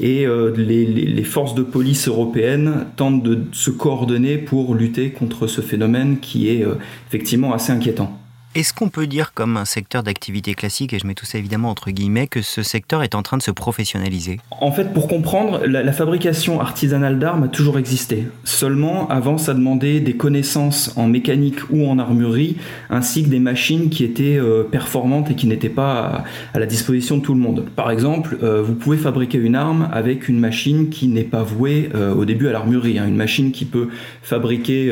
Et 0.00 0.26
les, 0.56 1.24
forces 1.24 1.54
de 1.54 1.62
police 1.62 2.08
européennes 2.08 2.86
tentent 2.96 3.22
de 3.22 3.44
se 3.52 3.70
coordonner 3.70 4.38
pour 4.38 4.74
lutter 4.74 5.10
contre 5.10 5.46
ce 5.46 5.60
phénomène 5.60 6.18
qui 6.20 6.48
est 6.48 6.64
effectivement 7.08 7.52
assez 7.52 7.72
inquiétant. 7.72 8.18
Est-ce 8.56 8.73
qu'on 8.73 8.88
peut 8.88 9.06
dire, 9.06 9.35
comme 9.35 9.58
un 9.58 9.67
secteur 9.67 10.03
d'activité 10.03 10.55
classique, 10.55 10.94
et 10.94 10.99
je 10.99 11.06
mets 11.06 11.12
tout 11.12 11.26
ça 11.26 11.37
évidemment 11.37 11.69
entre 11.69 11.91
guillemets, 11.91 12.26
que 12.26 12.41
ce 12.41 12.62
secteur 12.62 13.03
est 13.03 13.14
en 13.14 13.20
train 13.23 13.37
de 13.37 13.43
se 13.43 13.50
professionnaliser? 13.50 14.41
En 14.62 14.73
fait, 14.73 14.94
pour 14.94 15.08
comprendre, 15.08 15.67
la, 15.67 15.93
fabrication 15.93 16.58
artisanale 16.58 17.19
d'armes 17.19 17.43
a 17.43 17.49
toujours 17.49 17.79
existé. 17.79 18.29
Seulement, 18.44 19.11
avant, 19.11 19.37
ça 19.37 19.53
demandait 19.53 20.00
des 20.00 20.17
connaissances 20.17 20.94
en 20.97 21.06
mécanique 21.06 21.58
ou 21.69 21.87
en 21.87 21.99
armurerie, 21.99 22.56
ainsi 22.88 23.25
que 23.25 23.29
des 23.29 23.41
machines 23.41 23.91
qui 23.91 24.05
étaient 24.05 24.38
euh, 24.38 24.62
performantes 24.62 25.31
et 25.31 25.35
qui 25.35 25.47
n'étaient 25.49 25.69
pas 25.69 26.25
à, 26.55 26.59
la 26.59 26.64
disposition 26.64 27.19
de 27.19 27.23
tout 27.23 27.35
le 27.35 27.41
monde. 27.41 27.67
Par 27.76 27.91
exemple, 27.91 28.38
euh, 28.43 28.62
vous 28.62 28.75
pouvez 28.75 28.97
fabriquer 28.97 29.37
une 29.37 29.55
arme 29.55 29.91
avec 29.93 30.31
une 30.31 30.41
machine 30.41 30.88
qui 30.88 31.09
n'est 31.09 31.25
pas 31.25 31.43
vouée 31.43 31.91
euh, 31.94 32.14
au 32.14 32.25
début 32.25 32.49
à 32.49 32.52
l'armurerie. 32.52 32.99
Hein. 32.99 33.06
Une 33.06 33.17
machine 33.17 33.52
qui 33.52 33.67
peut 33.67 33.88
fabriquer 34.23 34.91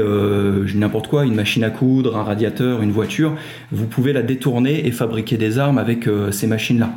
n'importe 0.74 1.08
quoi, 1.08 1.24
une 1.24 1.34
machine 1.34 1.64
à 1.64 1.70
coudre, 1.70 2.18
un 2.18 2.24
radiateur, 2.24 2.82
une 2.82 2.92
voiture 2.92 3.32
vous 3.72 3.86
pouvez 3.86 4.12
la 4.12 4.22
détourner 4.22 4.86
et 4.86 4.90
fabriquer 4.90 5.36
des 5.36 5.58
armes 5.58 5.78
avec 5.78 6.06
euh, 6.06 6.30
ces 6.32 6.46
machines-là. 6.46 6.90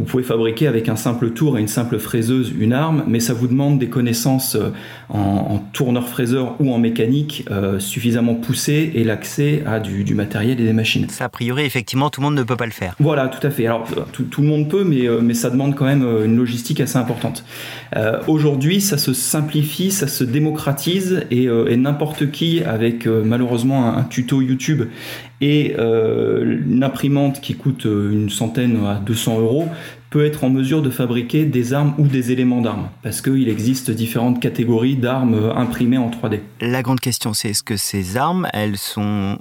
Vous 0.00 0.06
pouvez 0.06 0.22
fabriquer 0.22 0.66
avec 0.66 0.88
un 0.88 0.96
simple 0.96 1.28
tour 1.32 1.58
et 1.58 1.60
une 1.60 1.68
simple 1.68 1.98
fraiseuse 1.98 2.54
une 2.58 2.72
arme, 2.72 3.04
mais 3.06 3.20
ça 3.20 3.34
vous 3.34 3.46
demande 3.46 3.78
des 3.78 3.90
connaissances 3.90 4.54
euh, 4.54 4.70
en, 5.10 5.58
tourneur-fraiseur 5.74 6.56
ou 6.58 6.72
en 6.72 6.78
mécanique 6.78 7.44
euh, 7.50 7.78
suffisamment 7.78 8.34
poussées 8.34 8.92
et 8.94 9.04
l'accès 9.04 9.62
à 9.66 9.78
du, 9.78 10.14
matériel 10.14 10.58
et 10.58 10.64
des 10.64 10.72
machines. 10.72 11.06
Ça, 11.10 11.26
a 11.26 11.28
priori, 11.28 11.64
effectivement, 11.64 12.08
tout 12.08 12.22
le 12.22 12.28
monde 12.28 12.36
ne 12.36 12.42
peut 12.44 12.56
pas 12.56 12.64
le 12.64 12.72
faire. 12.72 12.94
Voilà, 12.98 13.28
tout 13.28 13.46
à 13.46 13.50
fait. 13.50 13.66
Alors, 13.66 13.86
tout, 14.12 14.40
le 14.40 14.48
monde 14.48 14.70
peut, 14.70 14.84
mais, 14.84 15.06
mais 15.20 15.34
ça 15.34 15.50
demande 15.50 15.74
quand 15.74 15.84
même 15.84 16.02
une 16.24 16.36
logistique 16.36 16.80
assez 16.80 16.96
importante. 16.96 17.44
Aujourd'hui, 18.26 18.80
ça 18.80 18.96
se 18.96 19.12
simplifie, 19.12 19.90
ça 19.90 20.08
se 20.08 20.24
démocratise 20.24 21.26
et, 21.30 21.46
n'importe 21.76 22.30
qui, 22.30 22.62
avec 22.64 23.06
malheureusement 23.06 23.86
un, 23.86 23.98
un, 23.98 24.04
tuto 24.04 24.40
YouTube 24.40 24.84
et 25.40 25.74
euh, 25.78 26.60
une 26.66 26.84
imprimante 26.84 27.40
qui 27.40 27.54
coûte 27.54 27.86
euh, 27.86 28.12
une 28.12 28.30
centaine 28.30 28.78
à 28.86 28.96
200 28.96 29.40
euros 29.40 29.68
peut 30.10 30.24
être 30.24 30.44
en 30.44 30.50
mesure 30.50 30.82
de 30.82 30.90
fabriquer 30.90 31.44
des 31.44 31.72
armes 31.72 31.94
ou 31.98 32.06
des 32.06 32.32
éléments 32.32 32.60
d'armes, 32.60 32.88
parce 33.02 33.22
qu'il 33.22 33.48
existe 33.48 33.90
différentes 33.90 34.40
catégories 34.40 34.96
d'armes 34.96 35.52
imprimées 35.56 35.98
en 35.98 36.10
3D. 36.10 36.40
La 36.60 36.82
grande 36.82 37.00
question, 37.00 37.32
c'est 37.32 37.50
est-ce 37.50 37.62
que 37.62 37.76
ces 37.76 38.16
armes, 38.16 38.48
elles 38.52 38.76
sont 38.76 39.38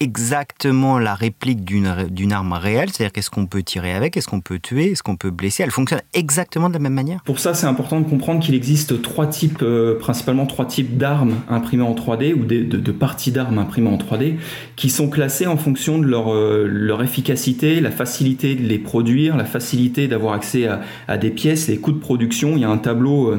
exactement 0.00 0.98
la 0.98 1.14
réplique 1.14 1.64
d'une 1.64 2.32
arme 2.32 2.52
réelle, 2.52 2.90
c'est-à-dire 2.90 3.12
qu'est-ce 3.12 3.30
qu'on 3.30 3.46
peut 3.46 3.62
tirer 3.62 3.92
avec, 3.92 4.16
est-ce 4.16 4.28
qu'on 4.28 4.40
peut 4.40 4.58
tuer, 4.58 4.92
est-ce 4.92 5.02
qu'on 5.02 5.16
peut 5.16 5.30
blesser, 5.30 5.62
elle 5.62 5.70
fonctionne 5.70 6.02
exactement 6.14 6.68
de 6.68 6.74
la 6.74 6.78
même 6.78 6.94
manière 6.94 7.22
Pour 7.24 7.38
ça, 7.38 7.54
c'est 7.54 7.66
important 7.66 8.00
de 8.00 8.08
comprendre 8.08 8.40
qu'il 8.40 8.54
existe 8.54 9.02
trois 9.02 9.26
types, 9.26 9.62
euh, 9.62 9.98
principalement 9.98 10.46
trois 10.46 10.66
types 10.66 10.96
d'armes 10.96 11.34
imprimées 11.48 11.82
en 11.82 11.94
3D 11.94 12.34
ou 12.34 12.44
de, 12.44 12.92
parties 12.92 13.32
d'armes 13.32 13.58
imprimées 13.58 13.90
en 13.90 13.96
3D, 13.96 14.36
qui 14.76 14.90
sont 14.90 15.08
classées 15.08 15.46
en 15.46 15.56
fonction 15.56 15.98
de 15.98 16.06
leur, 16.06 16.32
euh, 16.32 16.66
leur 16.68 17.02
efficacité, 17.02 17.80
la 17.80 17.90
facilité 17.90 18.54
de 18.54 18.66
les 18.66 18.78
produire, 18.78 19.36
la 19.36 19.44
facilité 19.44 20.08
d'avoir 20.08 20.34
accès 20.34 20.68
à, 21.06 21.18
des 21.18 21.30
pièces, 21.30 21.68
les 21.68 21.78
coûts 21.78 21.92
de 21.92 21.98
production. 21.98 22.52
Il 22.56 22.60
y 22.60 22.64
a 22.64 22.70
un 22.70 22.78
tableau... 22.78 23.32
Euh, 23.32 23.38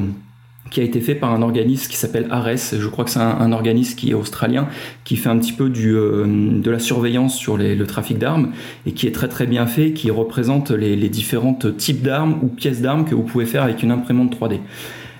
qui 0.70 0.80
a 0.80 0.82
été 0.82 1.00
fait 1.00 1.14
par 1.14 1.32
un 1.32 1.42
organisme 1.42 1.90
qui 1.90 1.96
s'appelle 1.96 2.26
ARES. 2.30 2.78
Je 2.78 2.88
crois 2.88 3.04
que 3.04 3.10
c'est 3.10 3.20
un, 3.20 3.52
organisme 3.52 3.96
qui 3.96 4.10
est 4.10 4.14
australien, 4.14 4.68
qui 5.04 5.16
fait 5.16 5.28
un 5.28 5.38
petit 5.38 5.52
peu 5.52 5.68
du, 5.68 5.94
euh, 5.94 6.24
de 6.60 6.70
la 6.70 6.78
surveillance 6.78 7.36
sur 7.36 7.56
le 7.56 7.84
trafic 7.84 8.18
d'armes 8.18 8.52
et 8.86 8.92
qui 8.92 9.06
est 9.06 9.12
très 9.12 9.28
très 9.28 9.46
bien 9.46 9.66
fait, 9.66 9.92
qui 9.92 10.10
représente 10.10 10.70
les, 10.70 10.96
les 10.96 11.08
différents 11.08 11.58
types 11.76 12.02
d'armes 12.02 12.38
ou 12.42 12.46
pièces 12.46 12.80
d'armes 12.80 13.04
que 13.04 13.14
vous 13.14 13.24
pouvez 13.24 13.46
faire 13.46 13.62
avec 13.62 13.82
une 13.82 13.90
imprimante 13.90 14.36
3D. 14.38 14.60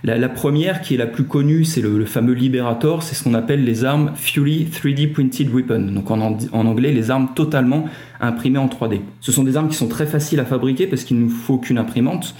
La, 0.02 0.30
première, 0.30 0.80
qui 0.80 0.94
est 0.94 0.96
la 0.96 1.06
plus 1.06 1.24
connue, 1.24 1.66
c'est 1.66 1.82
le, 1.82 2.06
fameux 2.06 2.32
Liberator, 2.32 3.02
c'est 3.02 3.14
ce 3.14 3.22
qu'on 3.22 3.34
appelle 3.34 3.64
les 3.64 3.84
armes 3.84 4.12
Fury 4.14 4.66
3D 4.72 5.12
Printed 5.12 5.52
Weapon, 5.52 5.92
donc 5.92 6.10
en, 6.10 6.20
en, 6.20 6.66
anglais 6.66 6.90
les 6.90 7.10
armes 7.10 7.28
totalement 7.34 7.84
imprimées 8.18 8.58
en 8.58 8.66
3D. 8.66 9.00
Ce 9.20 9.30
sont 9.30 9.44
des 9.44 9.58
armes 9.58 9.68
qui 9.68 9.76
sont 9.76 9.88
très 9.88 10.06
faciles 10.06 10.40
à 10.40 10.46
fabriquer 10.46 10.86
parce 10.86 11.04
qu'il 11.04 11.18
ne 11.18 11.24
nous 11.24 11.28
faut 11.28 11.58
qu'une 11.58 11.76
imprimante 11.76 12.34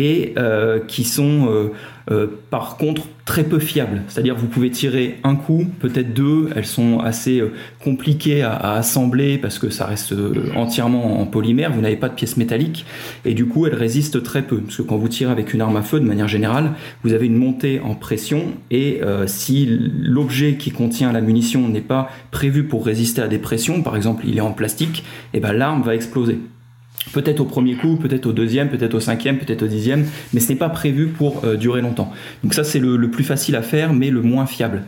et 0.00 0.32
euh, 0.38 0.80
qui 0.88 1.04
sont 1.04 1.48
euh, 1.50 1.72
euh, 2.10 2.26
par 2.48 2.78
contre 2.78 3.02
très 3.26 3.44
peu 3.44 3.58
fiables. 3.58 4.00
C'est-à-dire 4.08 4.34
vous 4.34 4.46
pouvez 4.46 4.70
tirer 4.70 5.18
un 5.24 5.36
coup, 5.36 5.66
peut-être 5.78 6.14
deux, 6.14 6.48
elles 6.56 6.64
sont 6.64 7.00
assez 7.00 7.42
compliquées 7.84 8.42
à, 8.42 8.72
assembler 8.72 9.36
parce 9.36 9.58
que 9.58 9.68
ça 9.68 9.84
reste 9.84 10.14
entièrement 10.56 11.20
en 11.20 11.26
polymère, 11.26 11.70
vous 11.70 11.82
n'avez 11.82 11.96
pas 11.96 12.08
de 12.08 12.14
pièces 12.14 12.38
métalliques 12.38 12.86
et 13.26 13.34
du 13.34 13.46
coup 13.46 13.66
elles 13.66 13.74
résistent 13.74 14.22
très 14.22 14.42
peu. 14.42 14.56
Parce 14.56 14.78
que 14.78 14.82
quand 14.82 14.96
vous 14.96 15.08
tirez 15.08 15.30
avec 15.30 15.52
une 15.52 15.60
arme 15.60 15.76
à 15.76 15.82
feu 15.82 16.00
de 16.00 16.06
manière 16.06 16.28
générale, 16.28 16.72
vous 17.04 17.12
avez 17.12 17.26
une 17.26 17.36
montée 17.36 17.80
en 17.84 17.94
pression 17.94 18.44
et 18.70 19.00
si 19.26 19.68
l'objet 20.02 20.54
qui 20.54 20.70
contient 20.70 21.12
la 21.12 21.20
munition 21.20 21.68
n'est 21.68 21.82
pas 21.82 22.08
prévu 22.30 22.64
pour 22.64 22.86
résister 22.86 23.20
à 23.20 23.28
des 23.28 23.38
pressions, 23.38 23.82
par 23.82 23.96
exemple 23.96 24.24
il 24.26 24.38
est 24.38 24.40
en 24.40 24.52
plastique, 24.52 25.04
et 25.34 25.36
eh 25.36 25.40
ben 25.40 25.52
l'arme 25.52 25.82
va 25.82 25.94
exploser. 25.94 26.38
Peut-être 27.12 27.40
au 27.40 27.44
premier 27.44 27.74
coup, 27.74 27.96
peut-être 27.96 28.26
au 28.26 28.32
deuxième, 28.32 28.68
peut-être 28.68 28.94
au 28.94 29.00
cinquième, 29.00 29.38
peut-être 29.38 29.62
au 29.62 29.66
dixième, 29.66 30.06
mais 30.32 30.40
ce 30.40 30.50
n'est 30.50 30.58
pas 30.58 30.68
prévu 30.68 31.08
pour 31.08 31.44
euh, 31.44 31.56
durer 31.56 31.80
longtemps. 31.80 32.12
Donc 32.44 32.54
ça 32.54 32.62
c'est 32.62 32.78
le, 32.78 33.10
plus 33.10 33.24
facile 33.24 33.56
à 33.56 33.62
faire, 33.62 33.92
mais 33.92 34.10
le 34.10 34.22
moins 34.22 34.46
fiable. 34.46 34.84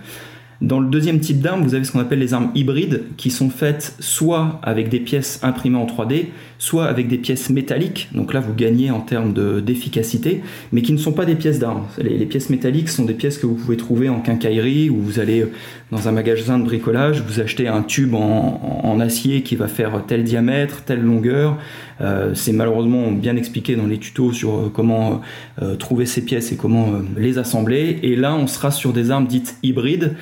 Dans 0.61 0.78
le 0.78 0.88
deuxième 0.88 1.19
type 1.19 1.40
d'armes, 1.40 1.64
vous 1.64 1.75
avez 1.75 1.83
ce 1.83 1.90
qu'on 1.90 1.99
appelle 1.99 2.21
les 2.21 2.35
armes 2.35 2.52
hybrides, 2.54 3.02
qui 3.16 3.31
sont 3.31 3.50
faites 3.50 3.97
soit 3.99 4.61
avec 4.62 4.88
des 4.90 5.00
pièces 5.00 5.40
imprimées 5.42 5.78
en 5.78 5.87
3D, 5.87 6.26
soit 6.61 6.85
avec 6.85 7.09
des 7.09 7.19
pièces 7.19 7.50
métalliques. 7.50 8.09
Donc 8.14 8.33
là, 8.33 8.38
vous 8.38 8.54
gagnez 8.54 8.92
en 8.92 9.00
termes 9.00 9.35
d'efficacité, 9.61 10.40
mais 10.71 10.83
qui 10.83 10.92
ne 10.92 10.99
sont 10.99 11.11
pas 11.11 11.25
des 11.25 11.35
pièces 11.35 11.59
d'armes. 11.59 11.87
Les, 11.99 12.26
pièces 12.26 12.49
métalliques 12.49 12.90
sont 12.90 13.04
des 13.04 13.14
pièces 13.14 13.38
que 13.38 13.47
vous 13.47 13.57
pouvez 13.57 13.76
trouver 13.76 14.09
en 14.09 14.21
quincaillerie, 14.21 14.88
où 14.88 14.99
vous 15.00 15.19
allez 15.19 15.45
dans 15.90 16.07
un 16.07 16.12
magasin 16.12 16.61
de 16.61 16.64
bricolage, 16.64 17.25
vous 17.26 17.40
achetez 17.40 17.66
un 17.66 17.83
tube 17.83 18.14
en, 18.14 19.00
acier 19.00 19.42
qui 19.42 19.57
va 19.57 19.66
faire 19.66 20.04
tel 20.07 20.23
diamètre, 20.23 20.85
telle 20.85 21.02
longueur. 21.02 21.59
Euh, 22.01 22.33
c'est 22.35 22.53
malheureusement 22.53 23.11
bien 23.13 23.37
expliqué 23.37 23.77
dans 23.77 23.87
les 23.87 23.99
tutos 23.99 24.33
sur 24.33 24.55
euh, 24.55 24.73
comment 24.73 25.21
euh, 25.61 25.77
trouver 25.77 26.07
ces 26.07 26.25
pièces 26.25 26.53
et 26.53 26.57
comment 26.57 26.93
les 27.17 27.39
assembler. 27.39 27.99
Et 28.03 28.17
là, 28.17 28.35
on 28.35 28.47
sera 28.47 28.71
sur 28.71 28.93
des 28.93 29.11
armes 29.11 29.27
dites 29.27 29.57
hybrides. 29.63 30.15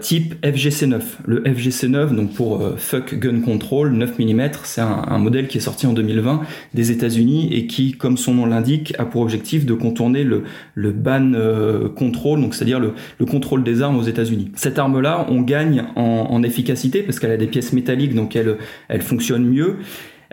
Type 0.00 0.34
FGC9. 0.44 1.00
Le 1.24 1.40
FGC9, 1.40 2.14
donc 2.14 2.34
pour 2.34 2.62
Fuck 2.76 3.14
Gun 3.18 3.40
Control 3.40 3.92
9 3.92 4.18
mm, 4.18 4.50
c'est 4.64 4.80
un, 4.80 5.18
modèle 5.18 5.48
qui 5.48 5.58
est 5.58 5.62
sorti 5.62 5.86
en 5.86 5.92
2020 5.92 6.42
des 6.74 6.92
États-Unis 6.92 7.48
et 7.52 7.66
qui, 7.66 7.92
comme 7.92 8.16
son 8.16 8.34
nom 8.34 8.46
l'indique, 8.46 8.94
a 8.98 9.04
pour 9.04 9.22
objectif 9.22 9.66
de 9.66 9.74
contourner 9.74 10.24
le, 10.24 10.44
le 10.74 10.92
ban 10.92 11.32
euh, 11.34 11.88
control, 11.88 12.40
donc 12.40 12.54
c'est-à-dire 12.54 12.80
le, 12.80 12.94
contrôle 13.26 13.64
des 13.64 13.82
armes 13.82 13.98
aux 13.98 14.02
États-Unis. 14.02 14.52
Cette 14.54 14.78
arme-là, 14.78 15.26
on 15.28 15.40
gagne 15.40 15.84
en, 15.96 16.28
en 16.30 16.42
efficacité 16.42 17.02
parce 17.02 17.18
qu'elle 17.18 17.32
a 17.32 17.36
des 17.36 17.46
pièces 17.46 17.72
métalliques, 17.72 18.14
donc 18.14 18.36
elle, 18.36 18.56
elle 18.88 19.02
fonctionne 19.02 19.44
mieux. 19.44 19.76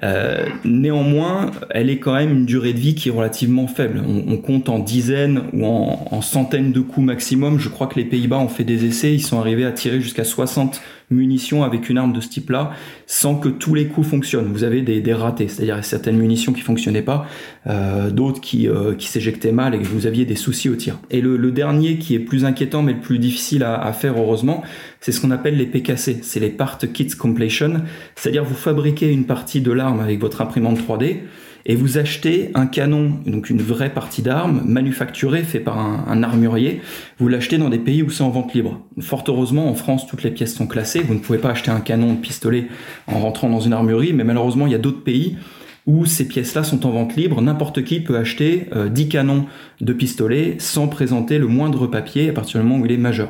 Euh, 0.02 0.48
néanmoins, 0.64 1.52
elle 1.70 1.90
est 1.90 2.00
quand 2.00 2.16
même 2.16 2.32
une 2.32 2.46
durée 2.46 2.74
de 2.74 2.80
vie 2.80 2.96
qui 2.96 3.10
est 3.10 3.12
relativement 3.12 3.68
faible. 3.68 4.02
On, 4.08 4.38
compte 4.38 4.68
en 4.70 4.80
dizaines 4.80 5.44
ou 5.54 5.66
en, 5.66 6.22
centaines 6.22 6.72
de 6.72 6.80
coups 6.80 7.06
maximum. 7.06 7.60
Je 7.60 7.70
crois 7.70 7.88
que 7.88 7.96
les 7.96 8.06
Pays-Bas 8.06 8.40
ont 8.40 8.48
fait 8.48 8.64
des 8.64 8.86
essais, 8.86 9.14
ils 9.14 9.22
sont 9.22 9.40
arrivés 9.40 9.66
à 9.66 9.72
tirer 9.72 10.02
jusqu'à 10.02 10.24
60 10.24 10.82
munitions 11.14 11.64
avec 11.64 11.90
une 11.90 11.98
arme 11.98 12.14
de 12.14 12.22
ce 12.22 12.30
type-là 12.30 12.72
sans 13.08 13.36
que 13.36 13.50
tous 13.50 13.74
les 13.74 13.88
coups 13.88 14.08
fonctionnent. 14.08 14.52
Vous 14.52 14.64
avez 14.64 14.82
des, 14.82 15.14
ratés, 15.14 15.48
c'est-à-dire 15.48 15.84
certaines 15.84 16.18
munitions 16.18 16.54
qui 16.54 16.62
fonctionnaient 16.62 17.02
pas, 17.02 17.28
euh, 17.68 18.10
d'autres 18.10 18.42
qui, 18.42 18.68
euh, 18.68 18.96
qui 18.96 19.08
s'éjectaient 19.08 19.52
mal 19.52 19.76
et 19.76 19.80
que 19.80 19.86
vous 19.86 20.08
aviez 20.08 20.26
des 20.26 20.36
soucis 20.36 20.70
au 20.70 20.76
tir. 20.76 21.00
Et 21.12 21.22
le, 21.22 21.38
dernier 21.54 21.98
qui 21.98 22.16
est 22.16 22.20
plus 22.20 22.46
inquiétant 22.46 22.82
mais 22.82 22.94
le 22.94 23.00
plus 23.00 23.20
difficile 23.20 23.64
à, 23.64 23.76
à 23.76 23.94
faire 23.94 24.18
heureusement, 24.18 24.64
c'est 25.02 25.12
ce 25.12 25.22
qu'on 25.22 25.32
appelle 25.32 25.58
les 25.58 25.68
PKC, 25.68 26.20
c'est 26.22 26.40
les 26.40 26.50
Part 26.50 26.80
Kits 26.80 27.10
Completion, 27.10 27.82
c'est-à-dire 28.16 28.44
vous 28.44 28.56
fabriquez 28.56 29.12
une 29.12 29.26
partie 29.26 29.62
de 29.62 29.72
l'arme 29.72 30.00
avec 30.00 30.20
votre 30.20 30.42
imprimante 30.42 30.80
3D, 30.80 31.20
et 31.66 31.76
vous 31.76 31.98
achetez 31.98 32.52
un 32.56 32.66
canon, 32.66 33.20
donc 33.26 33.50
une 33.50 33.62
vraie 33.62 33.94
partie 33.94 34.22
d'armes, 34.22 34.62
manufacturée, 34.66 35.44
fait 35.44 35.60
par 35.60 35.78
un, 35.78 36.24
armurier, 36.24 36.82
vous 37.20 37.28
l'achetez 37.28 37.58
dans 37.58 37.70
des 37.70 37.78
pays 37.78 38.04
où 38.04 38.10
c'est 38.10 38.24
en 38.24 38.30
vente 38.30 38.54
libre. 38.54 38.82
Fort 39.00 39.24
heureusement, 39.28 39.70
en 39.70 39.74
France, 39.74 40.06
toutes 40.08 40.24
les 40.24 40.32
pièces 40.32 40.56
sont 40.56 40.68
classées, 40.68 41.00
vous 41.00 41.14
ne 41.14 41.20
pouvez 41.20 41.40
pas 41.40 41.52
acheter 41.52 41.72
un 41.72 41.80
canon 41.80 42.14
de 42.14 42.20
pistolet 42.20 42.68
en 43.08 43.20
rentrant 43.20 43.50
dans 43.50 43.62
une 43.62 43.74
armurerie, 43.74 44.14
mais 44.14 44.24
malheureusement, 44.24 44.68
il 44.68 44.74
y 44.74 44.76
a 44.76 44.80
d'autres 44.80 45.04
pays 45.04 45.38
où 45.86 46.06
ces 46.06 46.28
pièces-là 46.28 46.64
sont 46.64 46.86
en 46.86 46.92
vente 46.92 47.16
libre, 47.16 47.42
n'importe 47.42 47.84
qui 47.84 48.00
peut 48.00 48.18
acheter 48.18 48.68
10 48.74 49.04
euh, 49.04 49.08
canons 49.08 49.46
de 49.82 49.94
pistolet 49.94 50.56
sans 50.60 50.88
présenter 50.88 51.38
le 51.38 51.48
moindre 51.48 51.88
papier 51.88 52.30
à 52.30 52.34
partir 52.34 52.62
du 52.62 52.68
moment 52.68 52.82
où 52.82 52.86
il 52.86 52.92
est 52.92 52.98
majeur. 52.98 53.30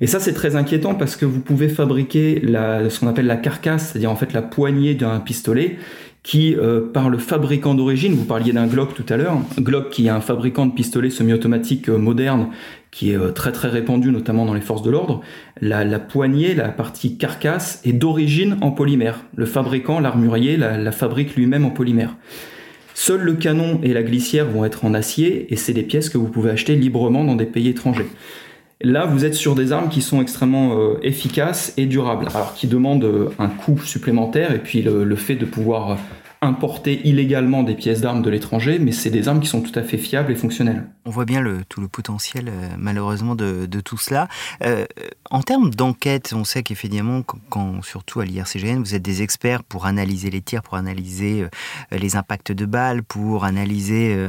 Et 0.00 0.08
ça, 0.08 0.18
c'est 0.18 0.32
très 0.32 0.56
inquiétant 0.56 0.94
parce 0.94 1.14
que 1.14 1.24
vous 1.24 1.40
pouvez 1.40 1.68
fabriquer 1.68 2.40
la, 2.40 2.90
ce 2.90 2.98
qu'on 2.98 3.06
appelle 3.06 3.26
la 3.26 3.36
carcasse, 3.36 3.90
c'est-à-dire 3.90 4.10
en 4.10 4.16
fait 4.16 4.32
la 4.32 4.42
poignée 4.42 4.94
d'un 4.94 5.20
pistolet, 5.20 5.78
qui, 6.22 6.54
euh, 6.54 6.80
par 6.80 7.10
le 7.10 7.18
fabricant 7.18 7.74
d'origine, 7.74 8.14
vous 8.14 8.24
parliez 8.24 8.52
d'un 8.52 8.66
Glock 8.66 8.94
tout 8.94 9.04
à 9.08 9.16
l'heure, 9.16 9.38
Glock 9.58 9.90
qui 9.90 10.06
est 10.06 10.10
un 10.10 10.20
fabricant 10.20 10.66
de 10.66 10.72
pistolets 10.72 11.10
semi-automatiques 11.10 11.88
euh, 11.88 11.98
moderne, 11.98 12.48
qui 12.92 13.10
est 13.10 13.16
euh, 13.16 13.32
très 13.32 13.50
très 13.50 13.68
répandu 13.68 14.12
notamment 14.12 14.46
dans 14.46 14.54
les 14.54 14.60
forces 14.60 14.82
de 14.82 14.90
l'ordre, 14.90 15.20
la, 15.60 15.84
la, 15.84 15.98
poignée, 15.98 16.54
la 16.54 16.68
partie 16.68 17.16
carcasse 17.16 17.80
est 17.84 17.92
d'origine 17.92 18.56
en 18.60 18.70
polymère. 18.70 19.24
Le 19.34 19.46
fabricant, 19.46 19.98
l'armurier, 19.98 20.56
la, 20.56 20.78
la 20.78 20.92
fabrique 20.92 21.34
lui-même 21.34 21.64
en 21.64 21.70
polymère. 21.70 22.14
Seul 22.94 23.22
le 23.22 23.34
canon 23.34 23.80
et 23.82 23.92
la 23.92 24.02
glissière 24.02 24.48
vont 24.48 24.64
être 24.64 24.84
en 24.84 24.94
acier 24.94 25.52
et 25.52 25.56
c'est 25.56 25.72
des 25.72 25.82
pièces 25.82 26.08
que 26.08 26.18
vous 26.18 26.28
pouvez 26.28 26.50
acheter 26.50 26.76
librement 26.76 27.24
dans 27.24 27.36
des 27.36 27.46
pays 27.46 27.68
étrangers. 27.68 28.08
Là, 28.84 29.06
vous 29.06 29.24
êtes 29.24 29.34
sur 29.34 29.54
des 29.54 29.72
armes 29.72 29.88
qui 29.88 30.02
sont 30.02 30.20
extrêmement 30.20 30.76
euh, 30.78 30.98
efficaces 31.02 31.72
et 31.76 31.86
durables, 31.86 32.26
alors 32.34 32.54
qui 32.54 32.66
demandent 32.66 33.04
euh, 33.04 33.30
un 33.38 33.48
coût 33.48 33.78
supplémentaire 33.78 34.52
et 34.52 34.58
puis 34.58 34.82
le, 34.82 35.14
fait 35.14 35.36
de 35.36 35.44
pouvoir 35.44 35.98
importer 36.40 37.00
illégalement 37.06 37.62
des 37.62 37.74
pièces 37.74 38.00
d'armes 38.00 38.22
de 38.22 38.30
l'étranger, 38.30 38.80
mais 38.80 38.90
c'est 38.90 39.10
des 39.10 39.28
armes 39.28 39.38
qui 39.38 39.46
sont 39.46 39.60
tout 39.60 39.78
à 39.78 39.82
fait 39.82 39.98
fiables 39.98 40.32
et 40.32 40.34
fonctionnelles. 40.34 40.84
On 41.04 41.10
voit 41.10 41.24
bien 41.24 41.40
le, 41.40 41.58
tout 41.68 41.80
le 41.80 41.86
potentiel, 41.86 42.48
euh, 42.48 42.68
malheureusement, 42.76 43.36
de, 43.36 43.66
tout 43.84 43.98
cela. 43.98 44.26
en 45.30 45.42
termes 45.42 45.70
d'enquête, 45.70 46.32
on 46.34 46.42
sait 46.42 46.64
qu'effectivement, 46.64 47.22
quand, 47.50 47.82
surtout 47.82 48.20
à 48.20 48.24
l'IRCGN, 48.24 48.80
vous 48.80 48.96
êtes 48.96 49.02
des 49.02 49.22
experts 49.22 49.62
pour 49.62 49.86
analyser 49.86 50.30
les 50.30 50.40
tirs, 50.40 50.62
pour 50.62 50.74
analyser 50.74 51.46
les 51.92 52.16
impacts 52.16 52.50
de 52.50 52.66
balles, 52.66 53.04
pour 53.04 53.44
analyser 53.44 54.26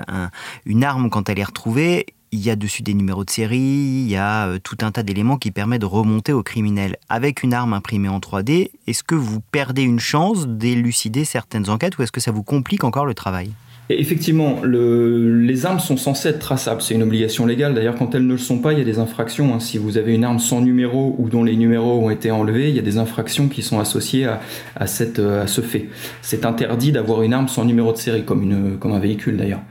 une 0.65 0.83
arme 0.83 1.09
quand 1.09 1.29
elle 1.29 1.39
est 1.39 1.43
retrouvée 1.43 2.05
il 2.33 2.43
y 2.43 2.49
a 2.49 2.55
dessus 2.55 2.81
des 2.81 2.95
numéros 2.95 3.23
de 3.23 3.29
série, 3.29 3.59
il 3.59 4.09
y 4.09 4.15
a 4.15 4.47
euh, 4.47 4.59
tout 4.61 4.77
un 4.81 4.91
tas 4.91 5.03
d'éléments 5.03 5.37
qui 5.37 5.51
permettent 5.51 5.81
de 5.81 5.85
remonter 5.85 6.33
au 6.33 6.41
criminel. 6.41 6.97
Avec 7.07 7.43
une 7.43 7.53
arme 7.53 7.73
imprimée 7.73 8.09
en 8.09 8.17
3D, 8.17 8.71
est-ce 8.87 9.03
que 9.03 9.13
vous 9.13 9.39
perdez 9.39 9.83
une 9.83 9.99
chance 9.99 10.47
d'élucider 10.47 11.25
certaines 11.25 11.69
enquêtes 11.69 11.99
ou 11.99 12.01
est-ce 12.01 12.11
que 12.11 12.19
ça 12.19 12.31
vous 12.31 12.41
complique 12.41 12.83
encore 12.83 13.05
le 13.05 13.13
travail? 13.13 13.51
Effectivement, 13.89 14.61
les 14.63 15.65
armes 15.65 15.79
sont 15.79 15.97
censées 15.97 16.29
être 16.29 16.39
traçables, 16.39 16.81
c'est 16.81 16.95
une 16.95 17.03
obligation 17.03 17.45
légale. 17.45 17.75
D'ailleurs, 17.75 17.95
quand 17.95 18.15
elles 18.15 18.25
ne 18.25 18.31
le 18.31 18.37
sont 18.37 18.59
pas, 18.59 18.71
il 18.71 18.79
y 18.79 18.81
a 18.81 18.85
des 18.85 18.97
infractions. 18.97 19.53
Hein. 19.53 19.59
Si 19.59 19.77
vous 19.77 19.97
avez 19.97 20.15
une 20.15 20.23
arme 20.23 20.39
sans 20.39 20.61
numéro 20.61 21.15
ou 21.19 21.29
dont 21.29 21.43
les 21.43 21.57
numéros 21.57 21.99
ont 21.99 22.09
été 22.09 22.31
enlevés, 22.31 22.69
il 22.69 22.75
y 22.75 22.79
a 22.79 22.83
des 22.83 22.97
infractions 22.97 23.49
qui 23.49 23.61
sont 23.61 23.79
associées 23.79 24.25
à, 24.25 24.87
cette, 24.87 25.19
à 25.19 25.47
ce 25.47 25.59
fait. 25.61 25.89
C'est 26.21 26.45
interdit 26.45 26.93
d'avoir 26.93 27.23
une 27.23 27.33
arme 27.33 27.49
sans 27.49 27.65
numéro 27.65 27.91
de 27.91 27.97
série, 27.97 28.23
comme, 28.23 28.43
une, 28.43 28.77
comme 28.79 28.93
un 28.93 28.99
véhicule 28.99 29.35
d'ailleurs. 29.35 29.61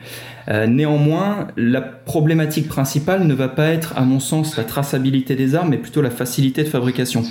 Euh, 0.48 0.66
néanmoins, 0.66 1.48
la 1.56 1.80
problématique 1.80 2.68
principale 2.68 3.26
ne 3.26 3.34
va 3.34 3.48
pas 3.48 3.68
être, 3.68 3.96
à 3.96 4.02
mon 4.02 4.20
sens, 4.20 4.56
la 4.56 4.64
traçabilité 4.64 5.36
des 5.36 5.54
armes, 5.54 5.70
mais 5.70 5.78
plutôt 5.78 6.02
la 6.02 6.10
facilité 6.10 6.64
de 6.64 6.68
fabrication. 6.68 7.22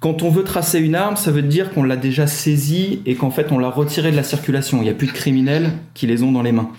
Quand 0.00 0.22
on 0.22 0.30
veut 0.30 0.42
tracer 0.42 0.80
une 0.80 0.96
arme, 0.96 1.16
ça 1.16 1.30
veut 1.30 1.42
dire 1.42 1.70
qu'on 1.72 1.84
l'a 1.84 1.96
déjà 1.96 2.26
saisie 2.26 3.02
et 3.06 3.14
qu'en 3.14 3.30
fait 3.30 3.52
on 3.52 3.58
l'a 3.58 3.70
retirée 3.70 4.10
de 4.10 4.16
la 4.16 4.24
circulation. 4.24 4.78
Il 4.78 4.84
n'y 4.84 4.90
a 4.90 4.94
plus 4.94 5.06
de 5.06 5.12
criminels 5.12 5.70
qui 5.94 6.08
les 6.08 6.24
ont 6.24 6.32
dans 6.32 6.42
les 6.42 6.50
mains. 6.50 6.70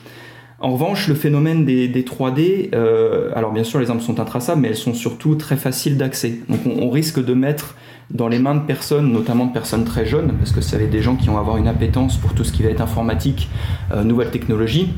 En 0.59 0.71
revanche, 0.71 1.07
le 1.07 1.15
phénomène 1.15 1.65
des, 1.65 1.89
3D, 2.03 2.69
euh, 2.73 3.31
alors 3.35 3.51
bien 3.51 3.63
sûr 3.63 3.79
les 3.79 3.89
armes 3.89 4.01
sont 4.01 4.19
intraçables, 4.19 4.61
mais 4.61 4.69
elles 4.69 4.75
sont 4.75 4.93
surtout 4.93 5.35
très 5.35 5.55
faciles 5.55 5.97
d'accès. 5.97 6.39
Donc 6.49 6.61
on, 6.65 6.89
risque 6.89 7.23
de 7.23 7.33
mettre 7.33 7.75
dans 8.09 8.27
les 8.27 8.39
mains 8.39 8.55
de 8.55 8.65
personnes, 8.65 9.11
notamment 9.11 9.45
de 9.45 9.53
personnes 9.53 9.85
très 9.85 10.05
jeunes, 10.05 10.33
parce 10.37 10.51
que 10.51 10.61
ça 10.61 10.77
va 10.77 10.83
être 10.83 10.89
des 10.89 11.01
gens 11.01 11.15
qui 11.15 11.27
vont 11.27 11.37
avoir 11.37 11.55
une 11.57 11.67
appétence 11.67 12.17
pour 12.17 12.33
tout 12.33 12.43
ce 12.43 12.51
qui 12.51 12.63
va 12.63 12.69
être 12.69 12.81
informatique, 12.81 13.49
euh, 13.93 14.03
nouvelles 14.03 14.31
technologies, 14.31 14.93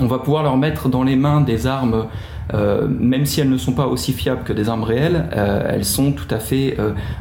on 0.00 0.06
va 0.06 0.18
pouvoir 0.18 0.42
leur 0.42 0.56
mettre 0.56 0.88
dans 0.88 1.02
les 1.02 1.16
mains 1.16 1.40
des 1.40 1.66
armes 1.66 2.06
même 2.52 3.24
si 3.24 3.40
elles 3.40 3.48
ne 3.48 3.56
sont 3.56 3.72
pas 3.72 3.86
aussi 3.86 4.12
fiables 4.12 4.42
que 4.42 4.52
des 4.52 4.68
armes 4.68 4.82
réelles, 4.82 5.26
elles 5.32 5.86
sont 5.86 6.12
tout 6.12 6.26
à 6.28 6.38
fait 6.38 6.76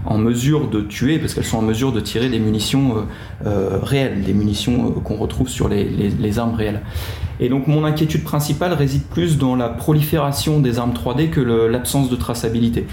en 0.06 0.18
mesure 0.18 0.68
de 0.68 0.82
tuer, 0.82 1.20
parce 1.20 1.34
qu'elles 1.34 1.46
sont 1.46 1.60
en 1.60 1.62
mesure 1.62 1.94
de 1.94 2.02
tirer 2.02 2.28
des 2.28 2.40
munitions 2.40 3.06
réelles, 3.46 4.24
des 4.24 4.34
munitions 4.34 4.92
qu'on 4.92 5.16
retrouve 5.16 5.48
sur 5.48 5.70
les, 5.70 5.86
les 5.86 6.40
armes 6.40 6.56
réelles. 6.56 6.82
Et 7.42 7.50
donc 7.50 7.68
mon 7.68 7.86
inquiétude 7.86 8.24
principale 8.24 8.74
réside 8.74 9.04
plus 9.04 9.38
dans 9.38 9.56
la 9.56 9.68
prolifération 9.68 10.60
des 10.60 10.78
armes 10.78 10.94
3D 10.94 11.30
que 11.30 11.40
l'absence 11.42 12.10
de 12.10 12.16
traçabilité. 12.16 12.86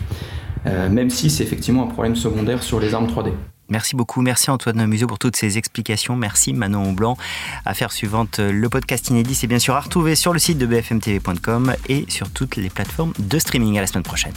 Euh, 0.66 0.88
même 0.88 1.10
si 1.10 1.30
c'est 1.30 1.44
effectivement 1.44 1.84
un 1.84 1.86
problème 1.86 2.16
secondaire 2.16 2.62
sur 2.62 2.80
les 2.80 2.94
armes 2.94 3.06
3D. 3.06 3.32
Merci 3.68 3.96
beaucoup, 3.96 4.22
merci 4.22 4.50
Antoine 4.50 4.86
Museau 4.86 5.06
pour 5.06 5.18
toutes 5.18 5.36
ces 5.36 5.58
explications. 5.58 6.16
Merci 6.16 6.52
Manon 6.52 6.92
Blanc. 6.92 7.16
Affaire 7.64 7.92
suivante, 7.92 8.38
le 8.38 8.68
podcast 8.68 9.10
inédit, 9.10 9.34
c'est 9.34 9.46
bien 9.46 9.58
sûr 9.58 9.74
à 9.74 9.80
retrouver 9.80 10.14
sur 10.14 10.32
le 10.32 10.38
site 10.38 10.58
de 10.58 10.66
bfmtv.com 10.66 11.74
et 11.88 12.06
sur 12.08 12.30
toutes 12.30 12.56
les 12.56 12.70
plateformes 12.70 13.12
de 13.18 13.38
streaming. 13.38 13.78
À 13.78 13.82
la 13.82 13.86
semaine 13.86 14.04
prochaine. 14.04 14.34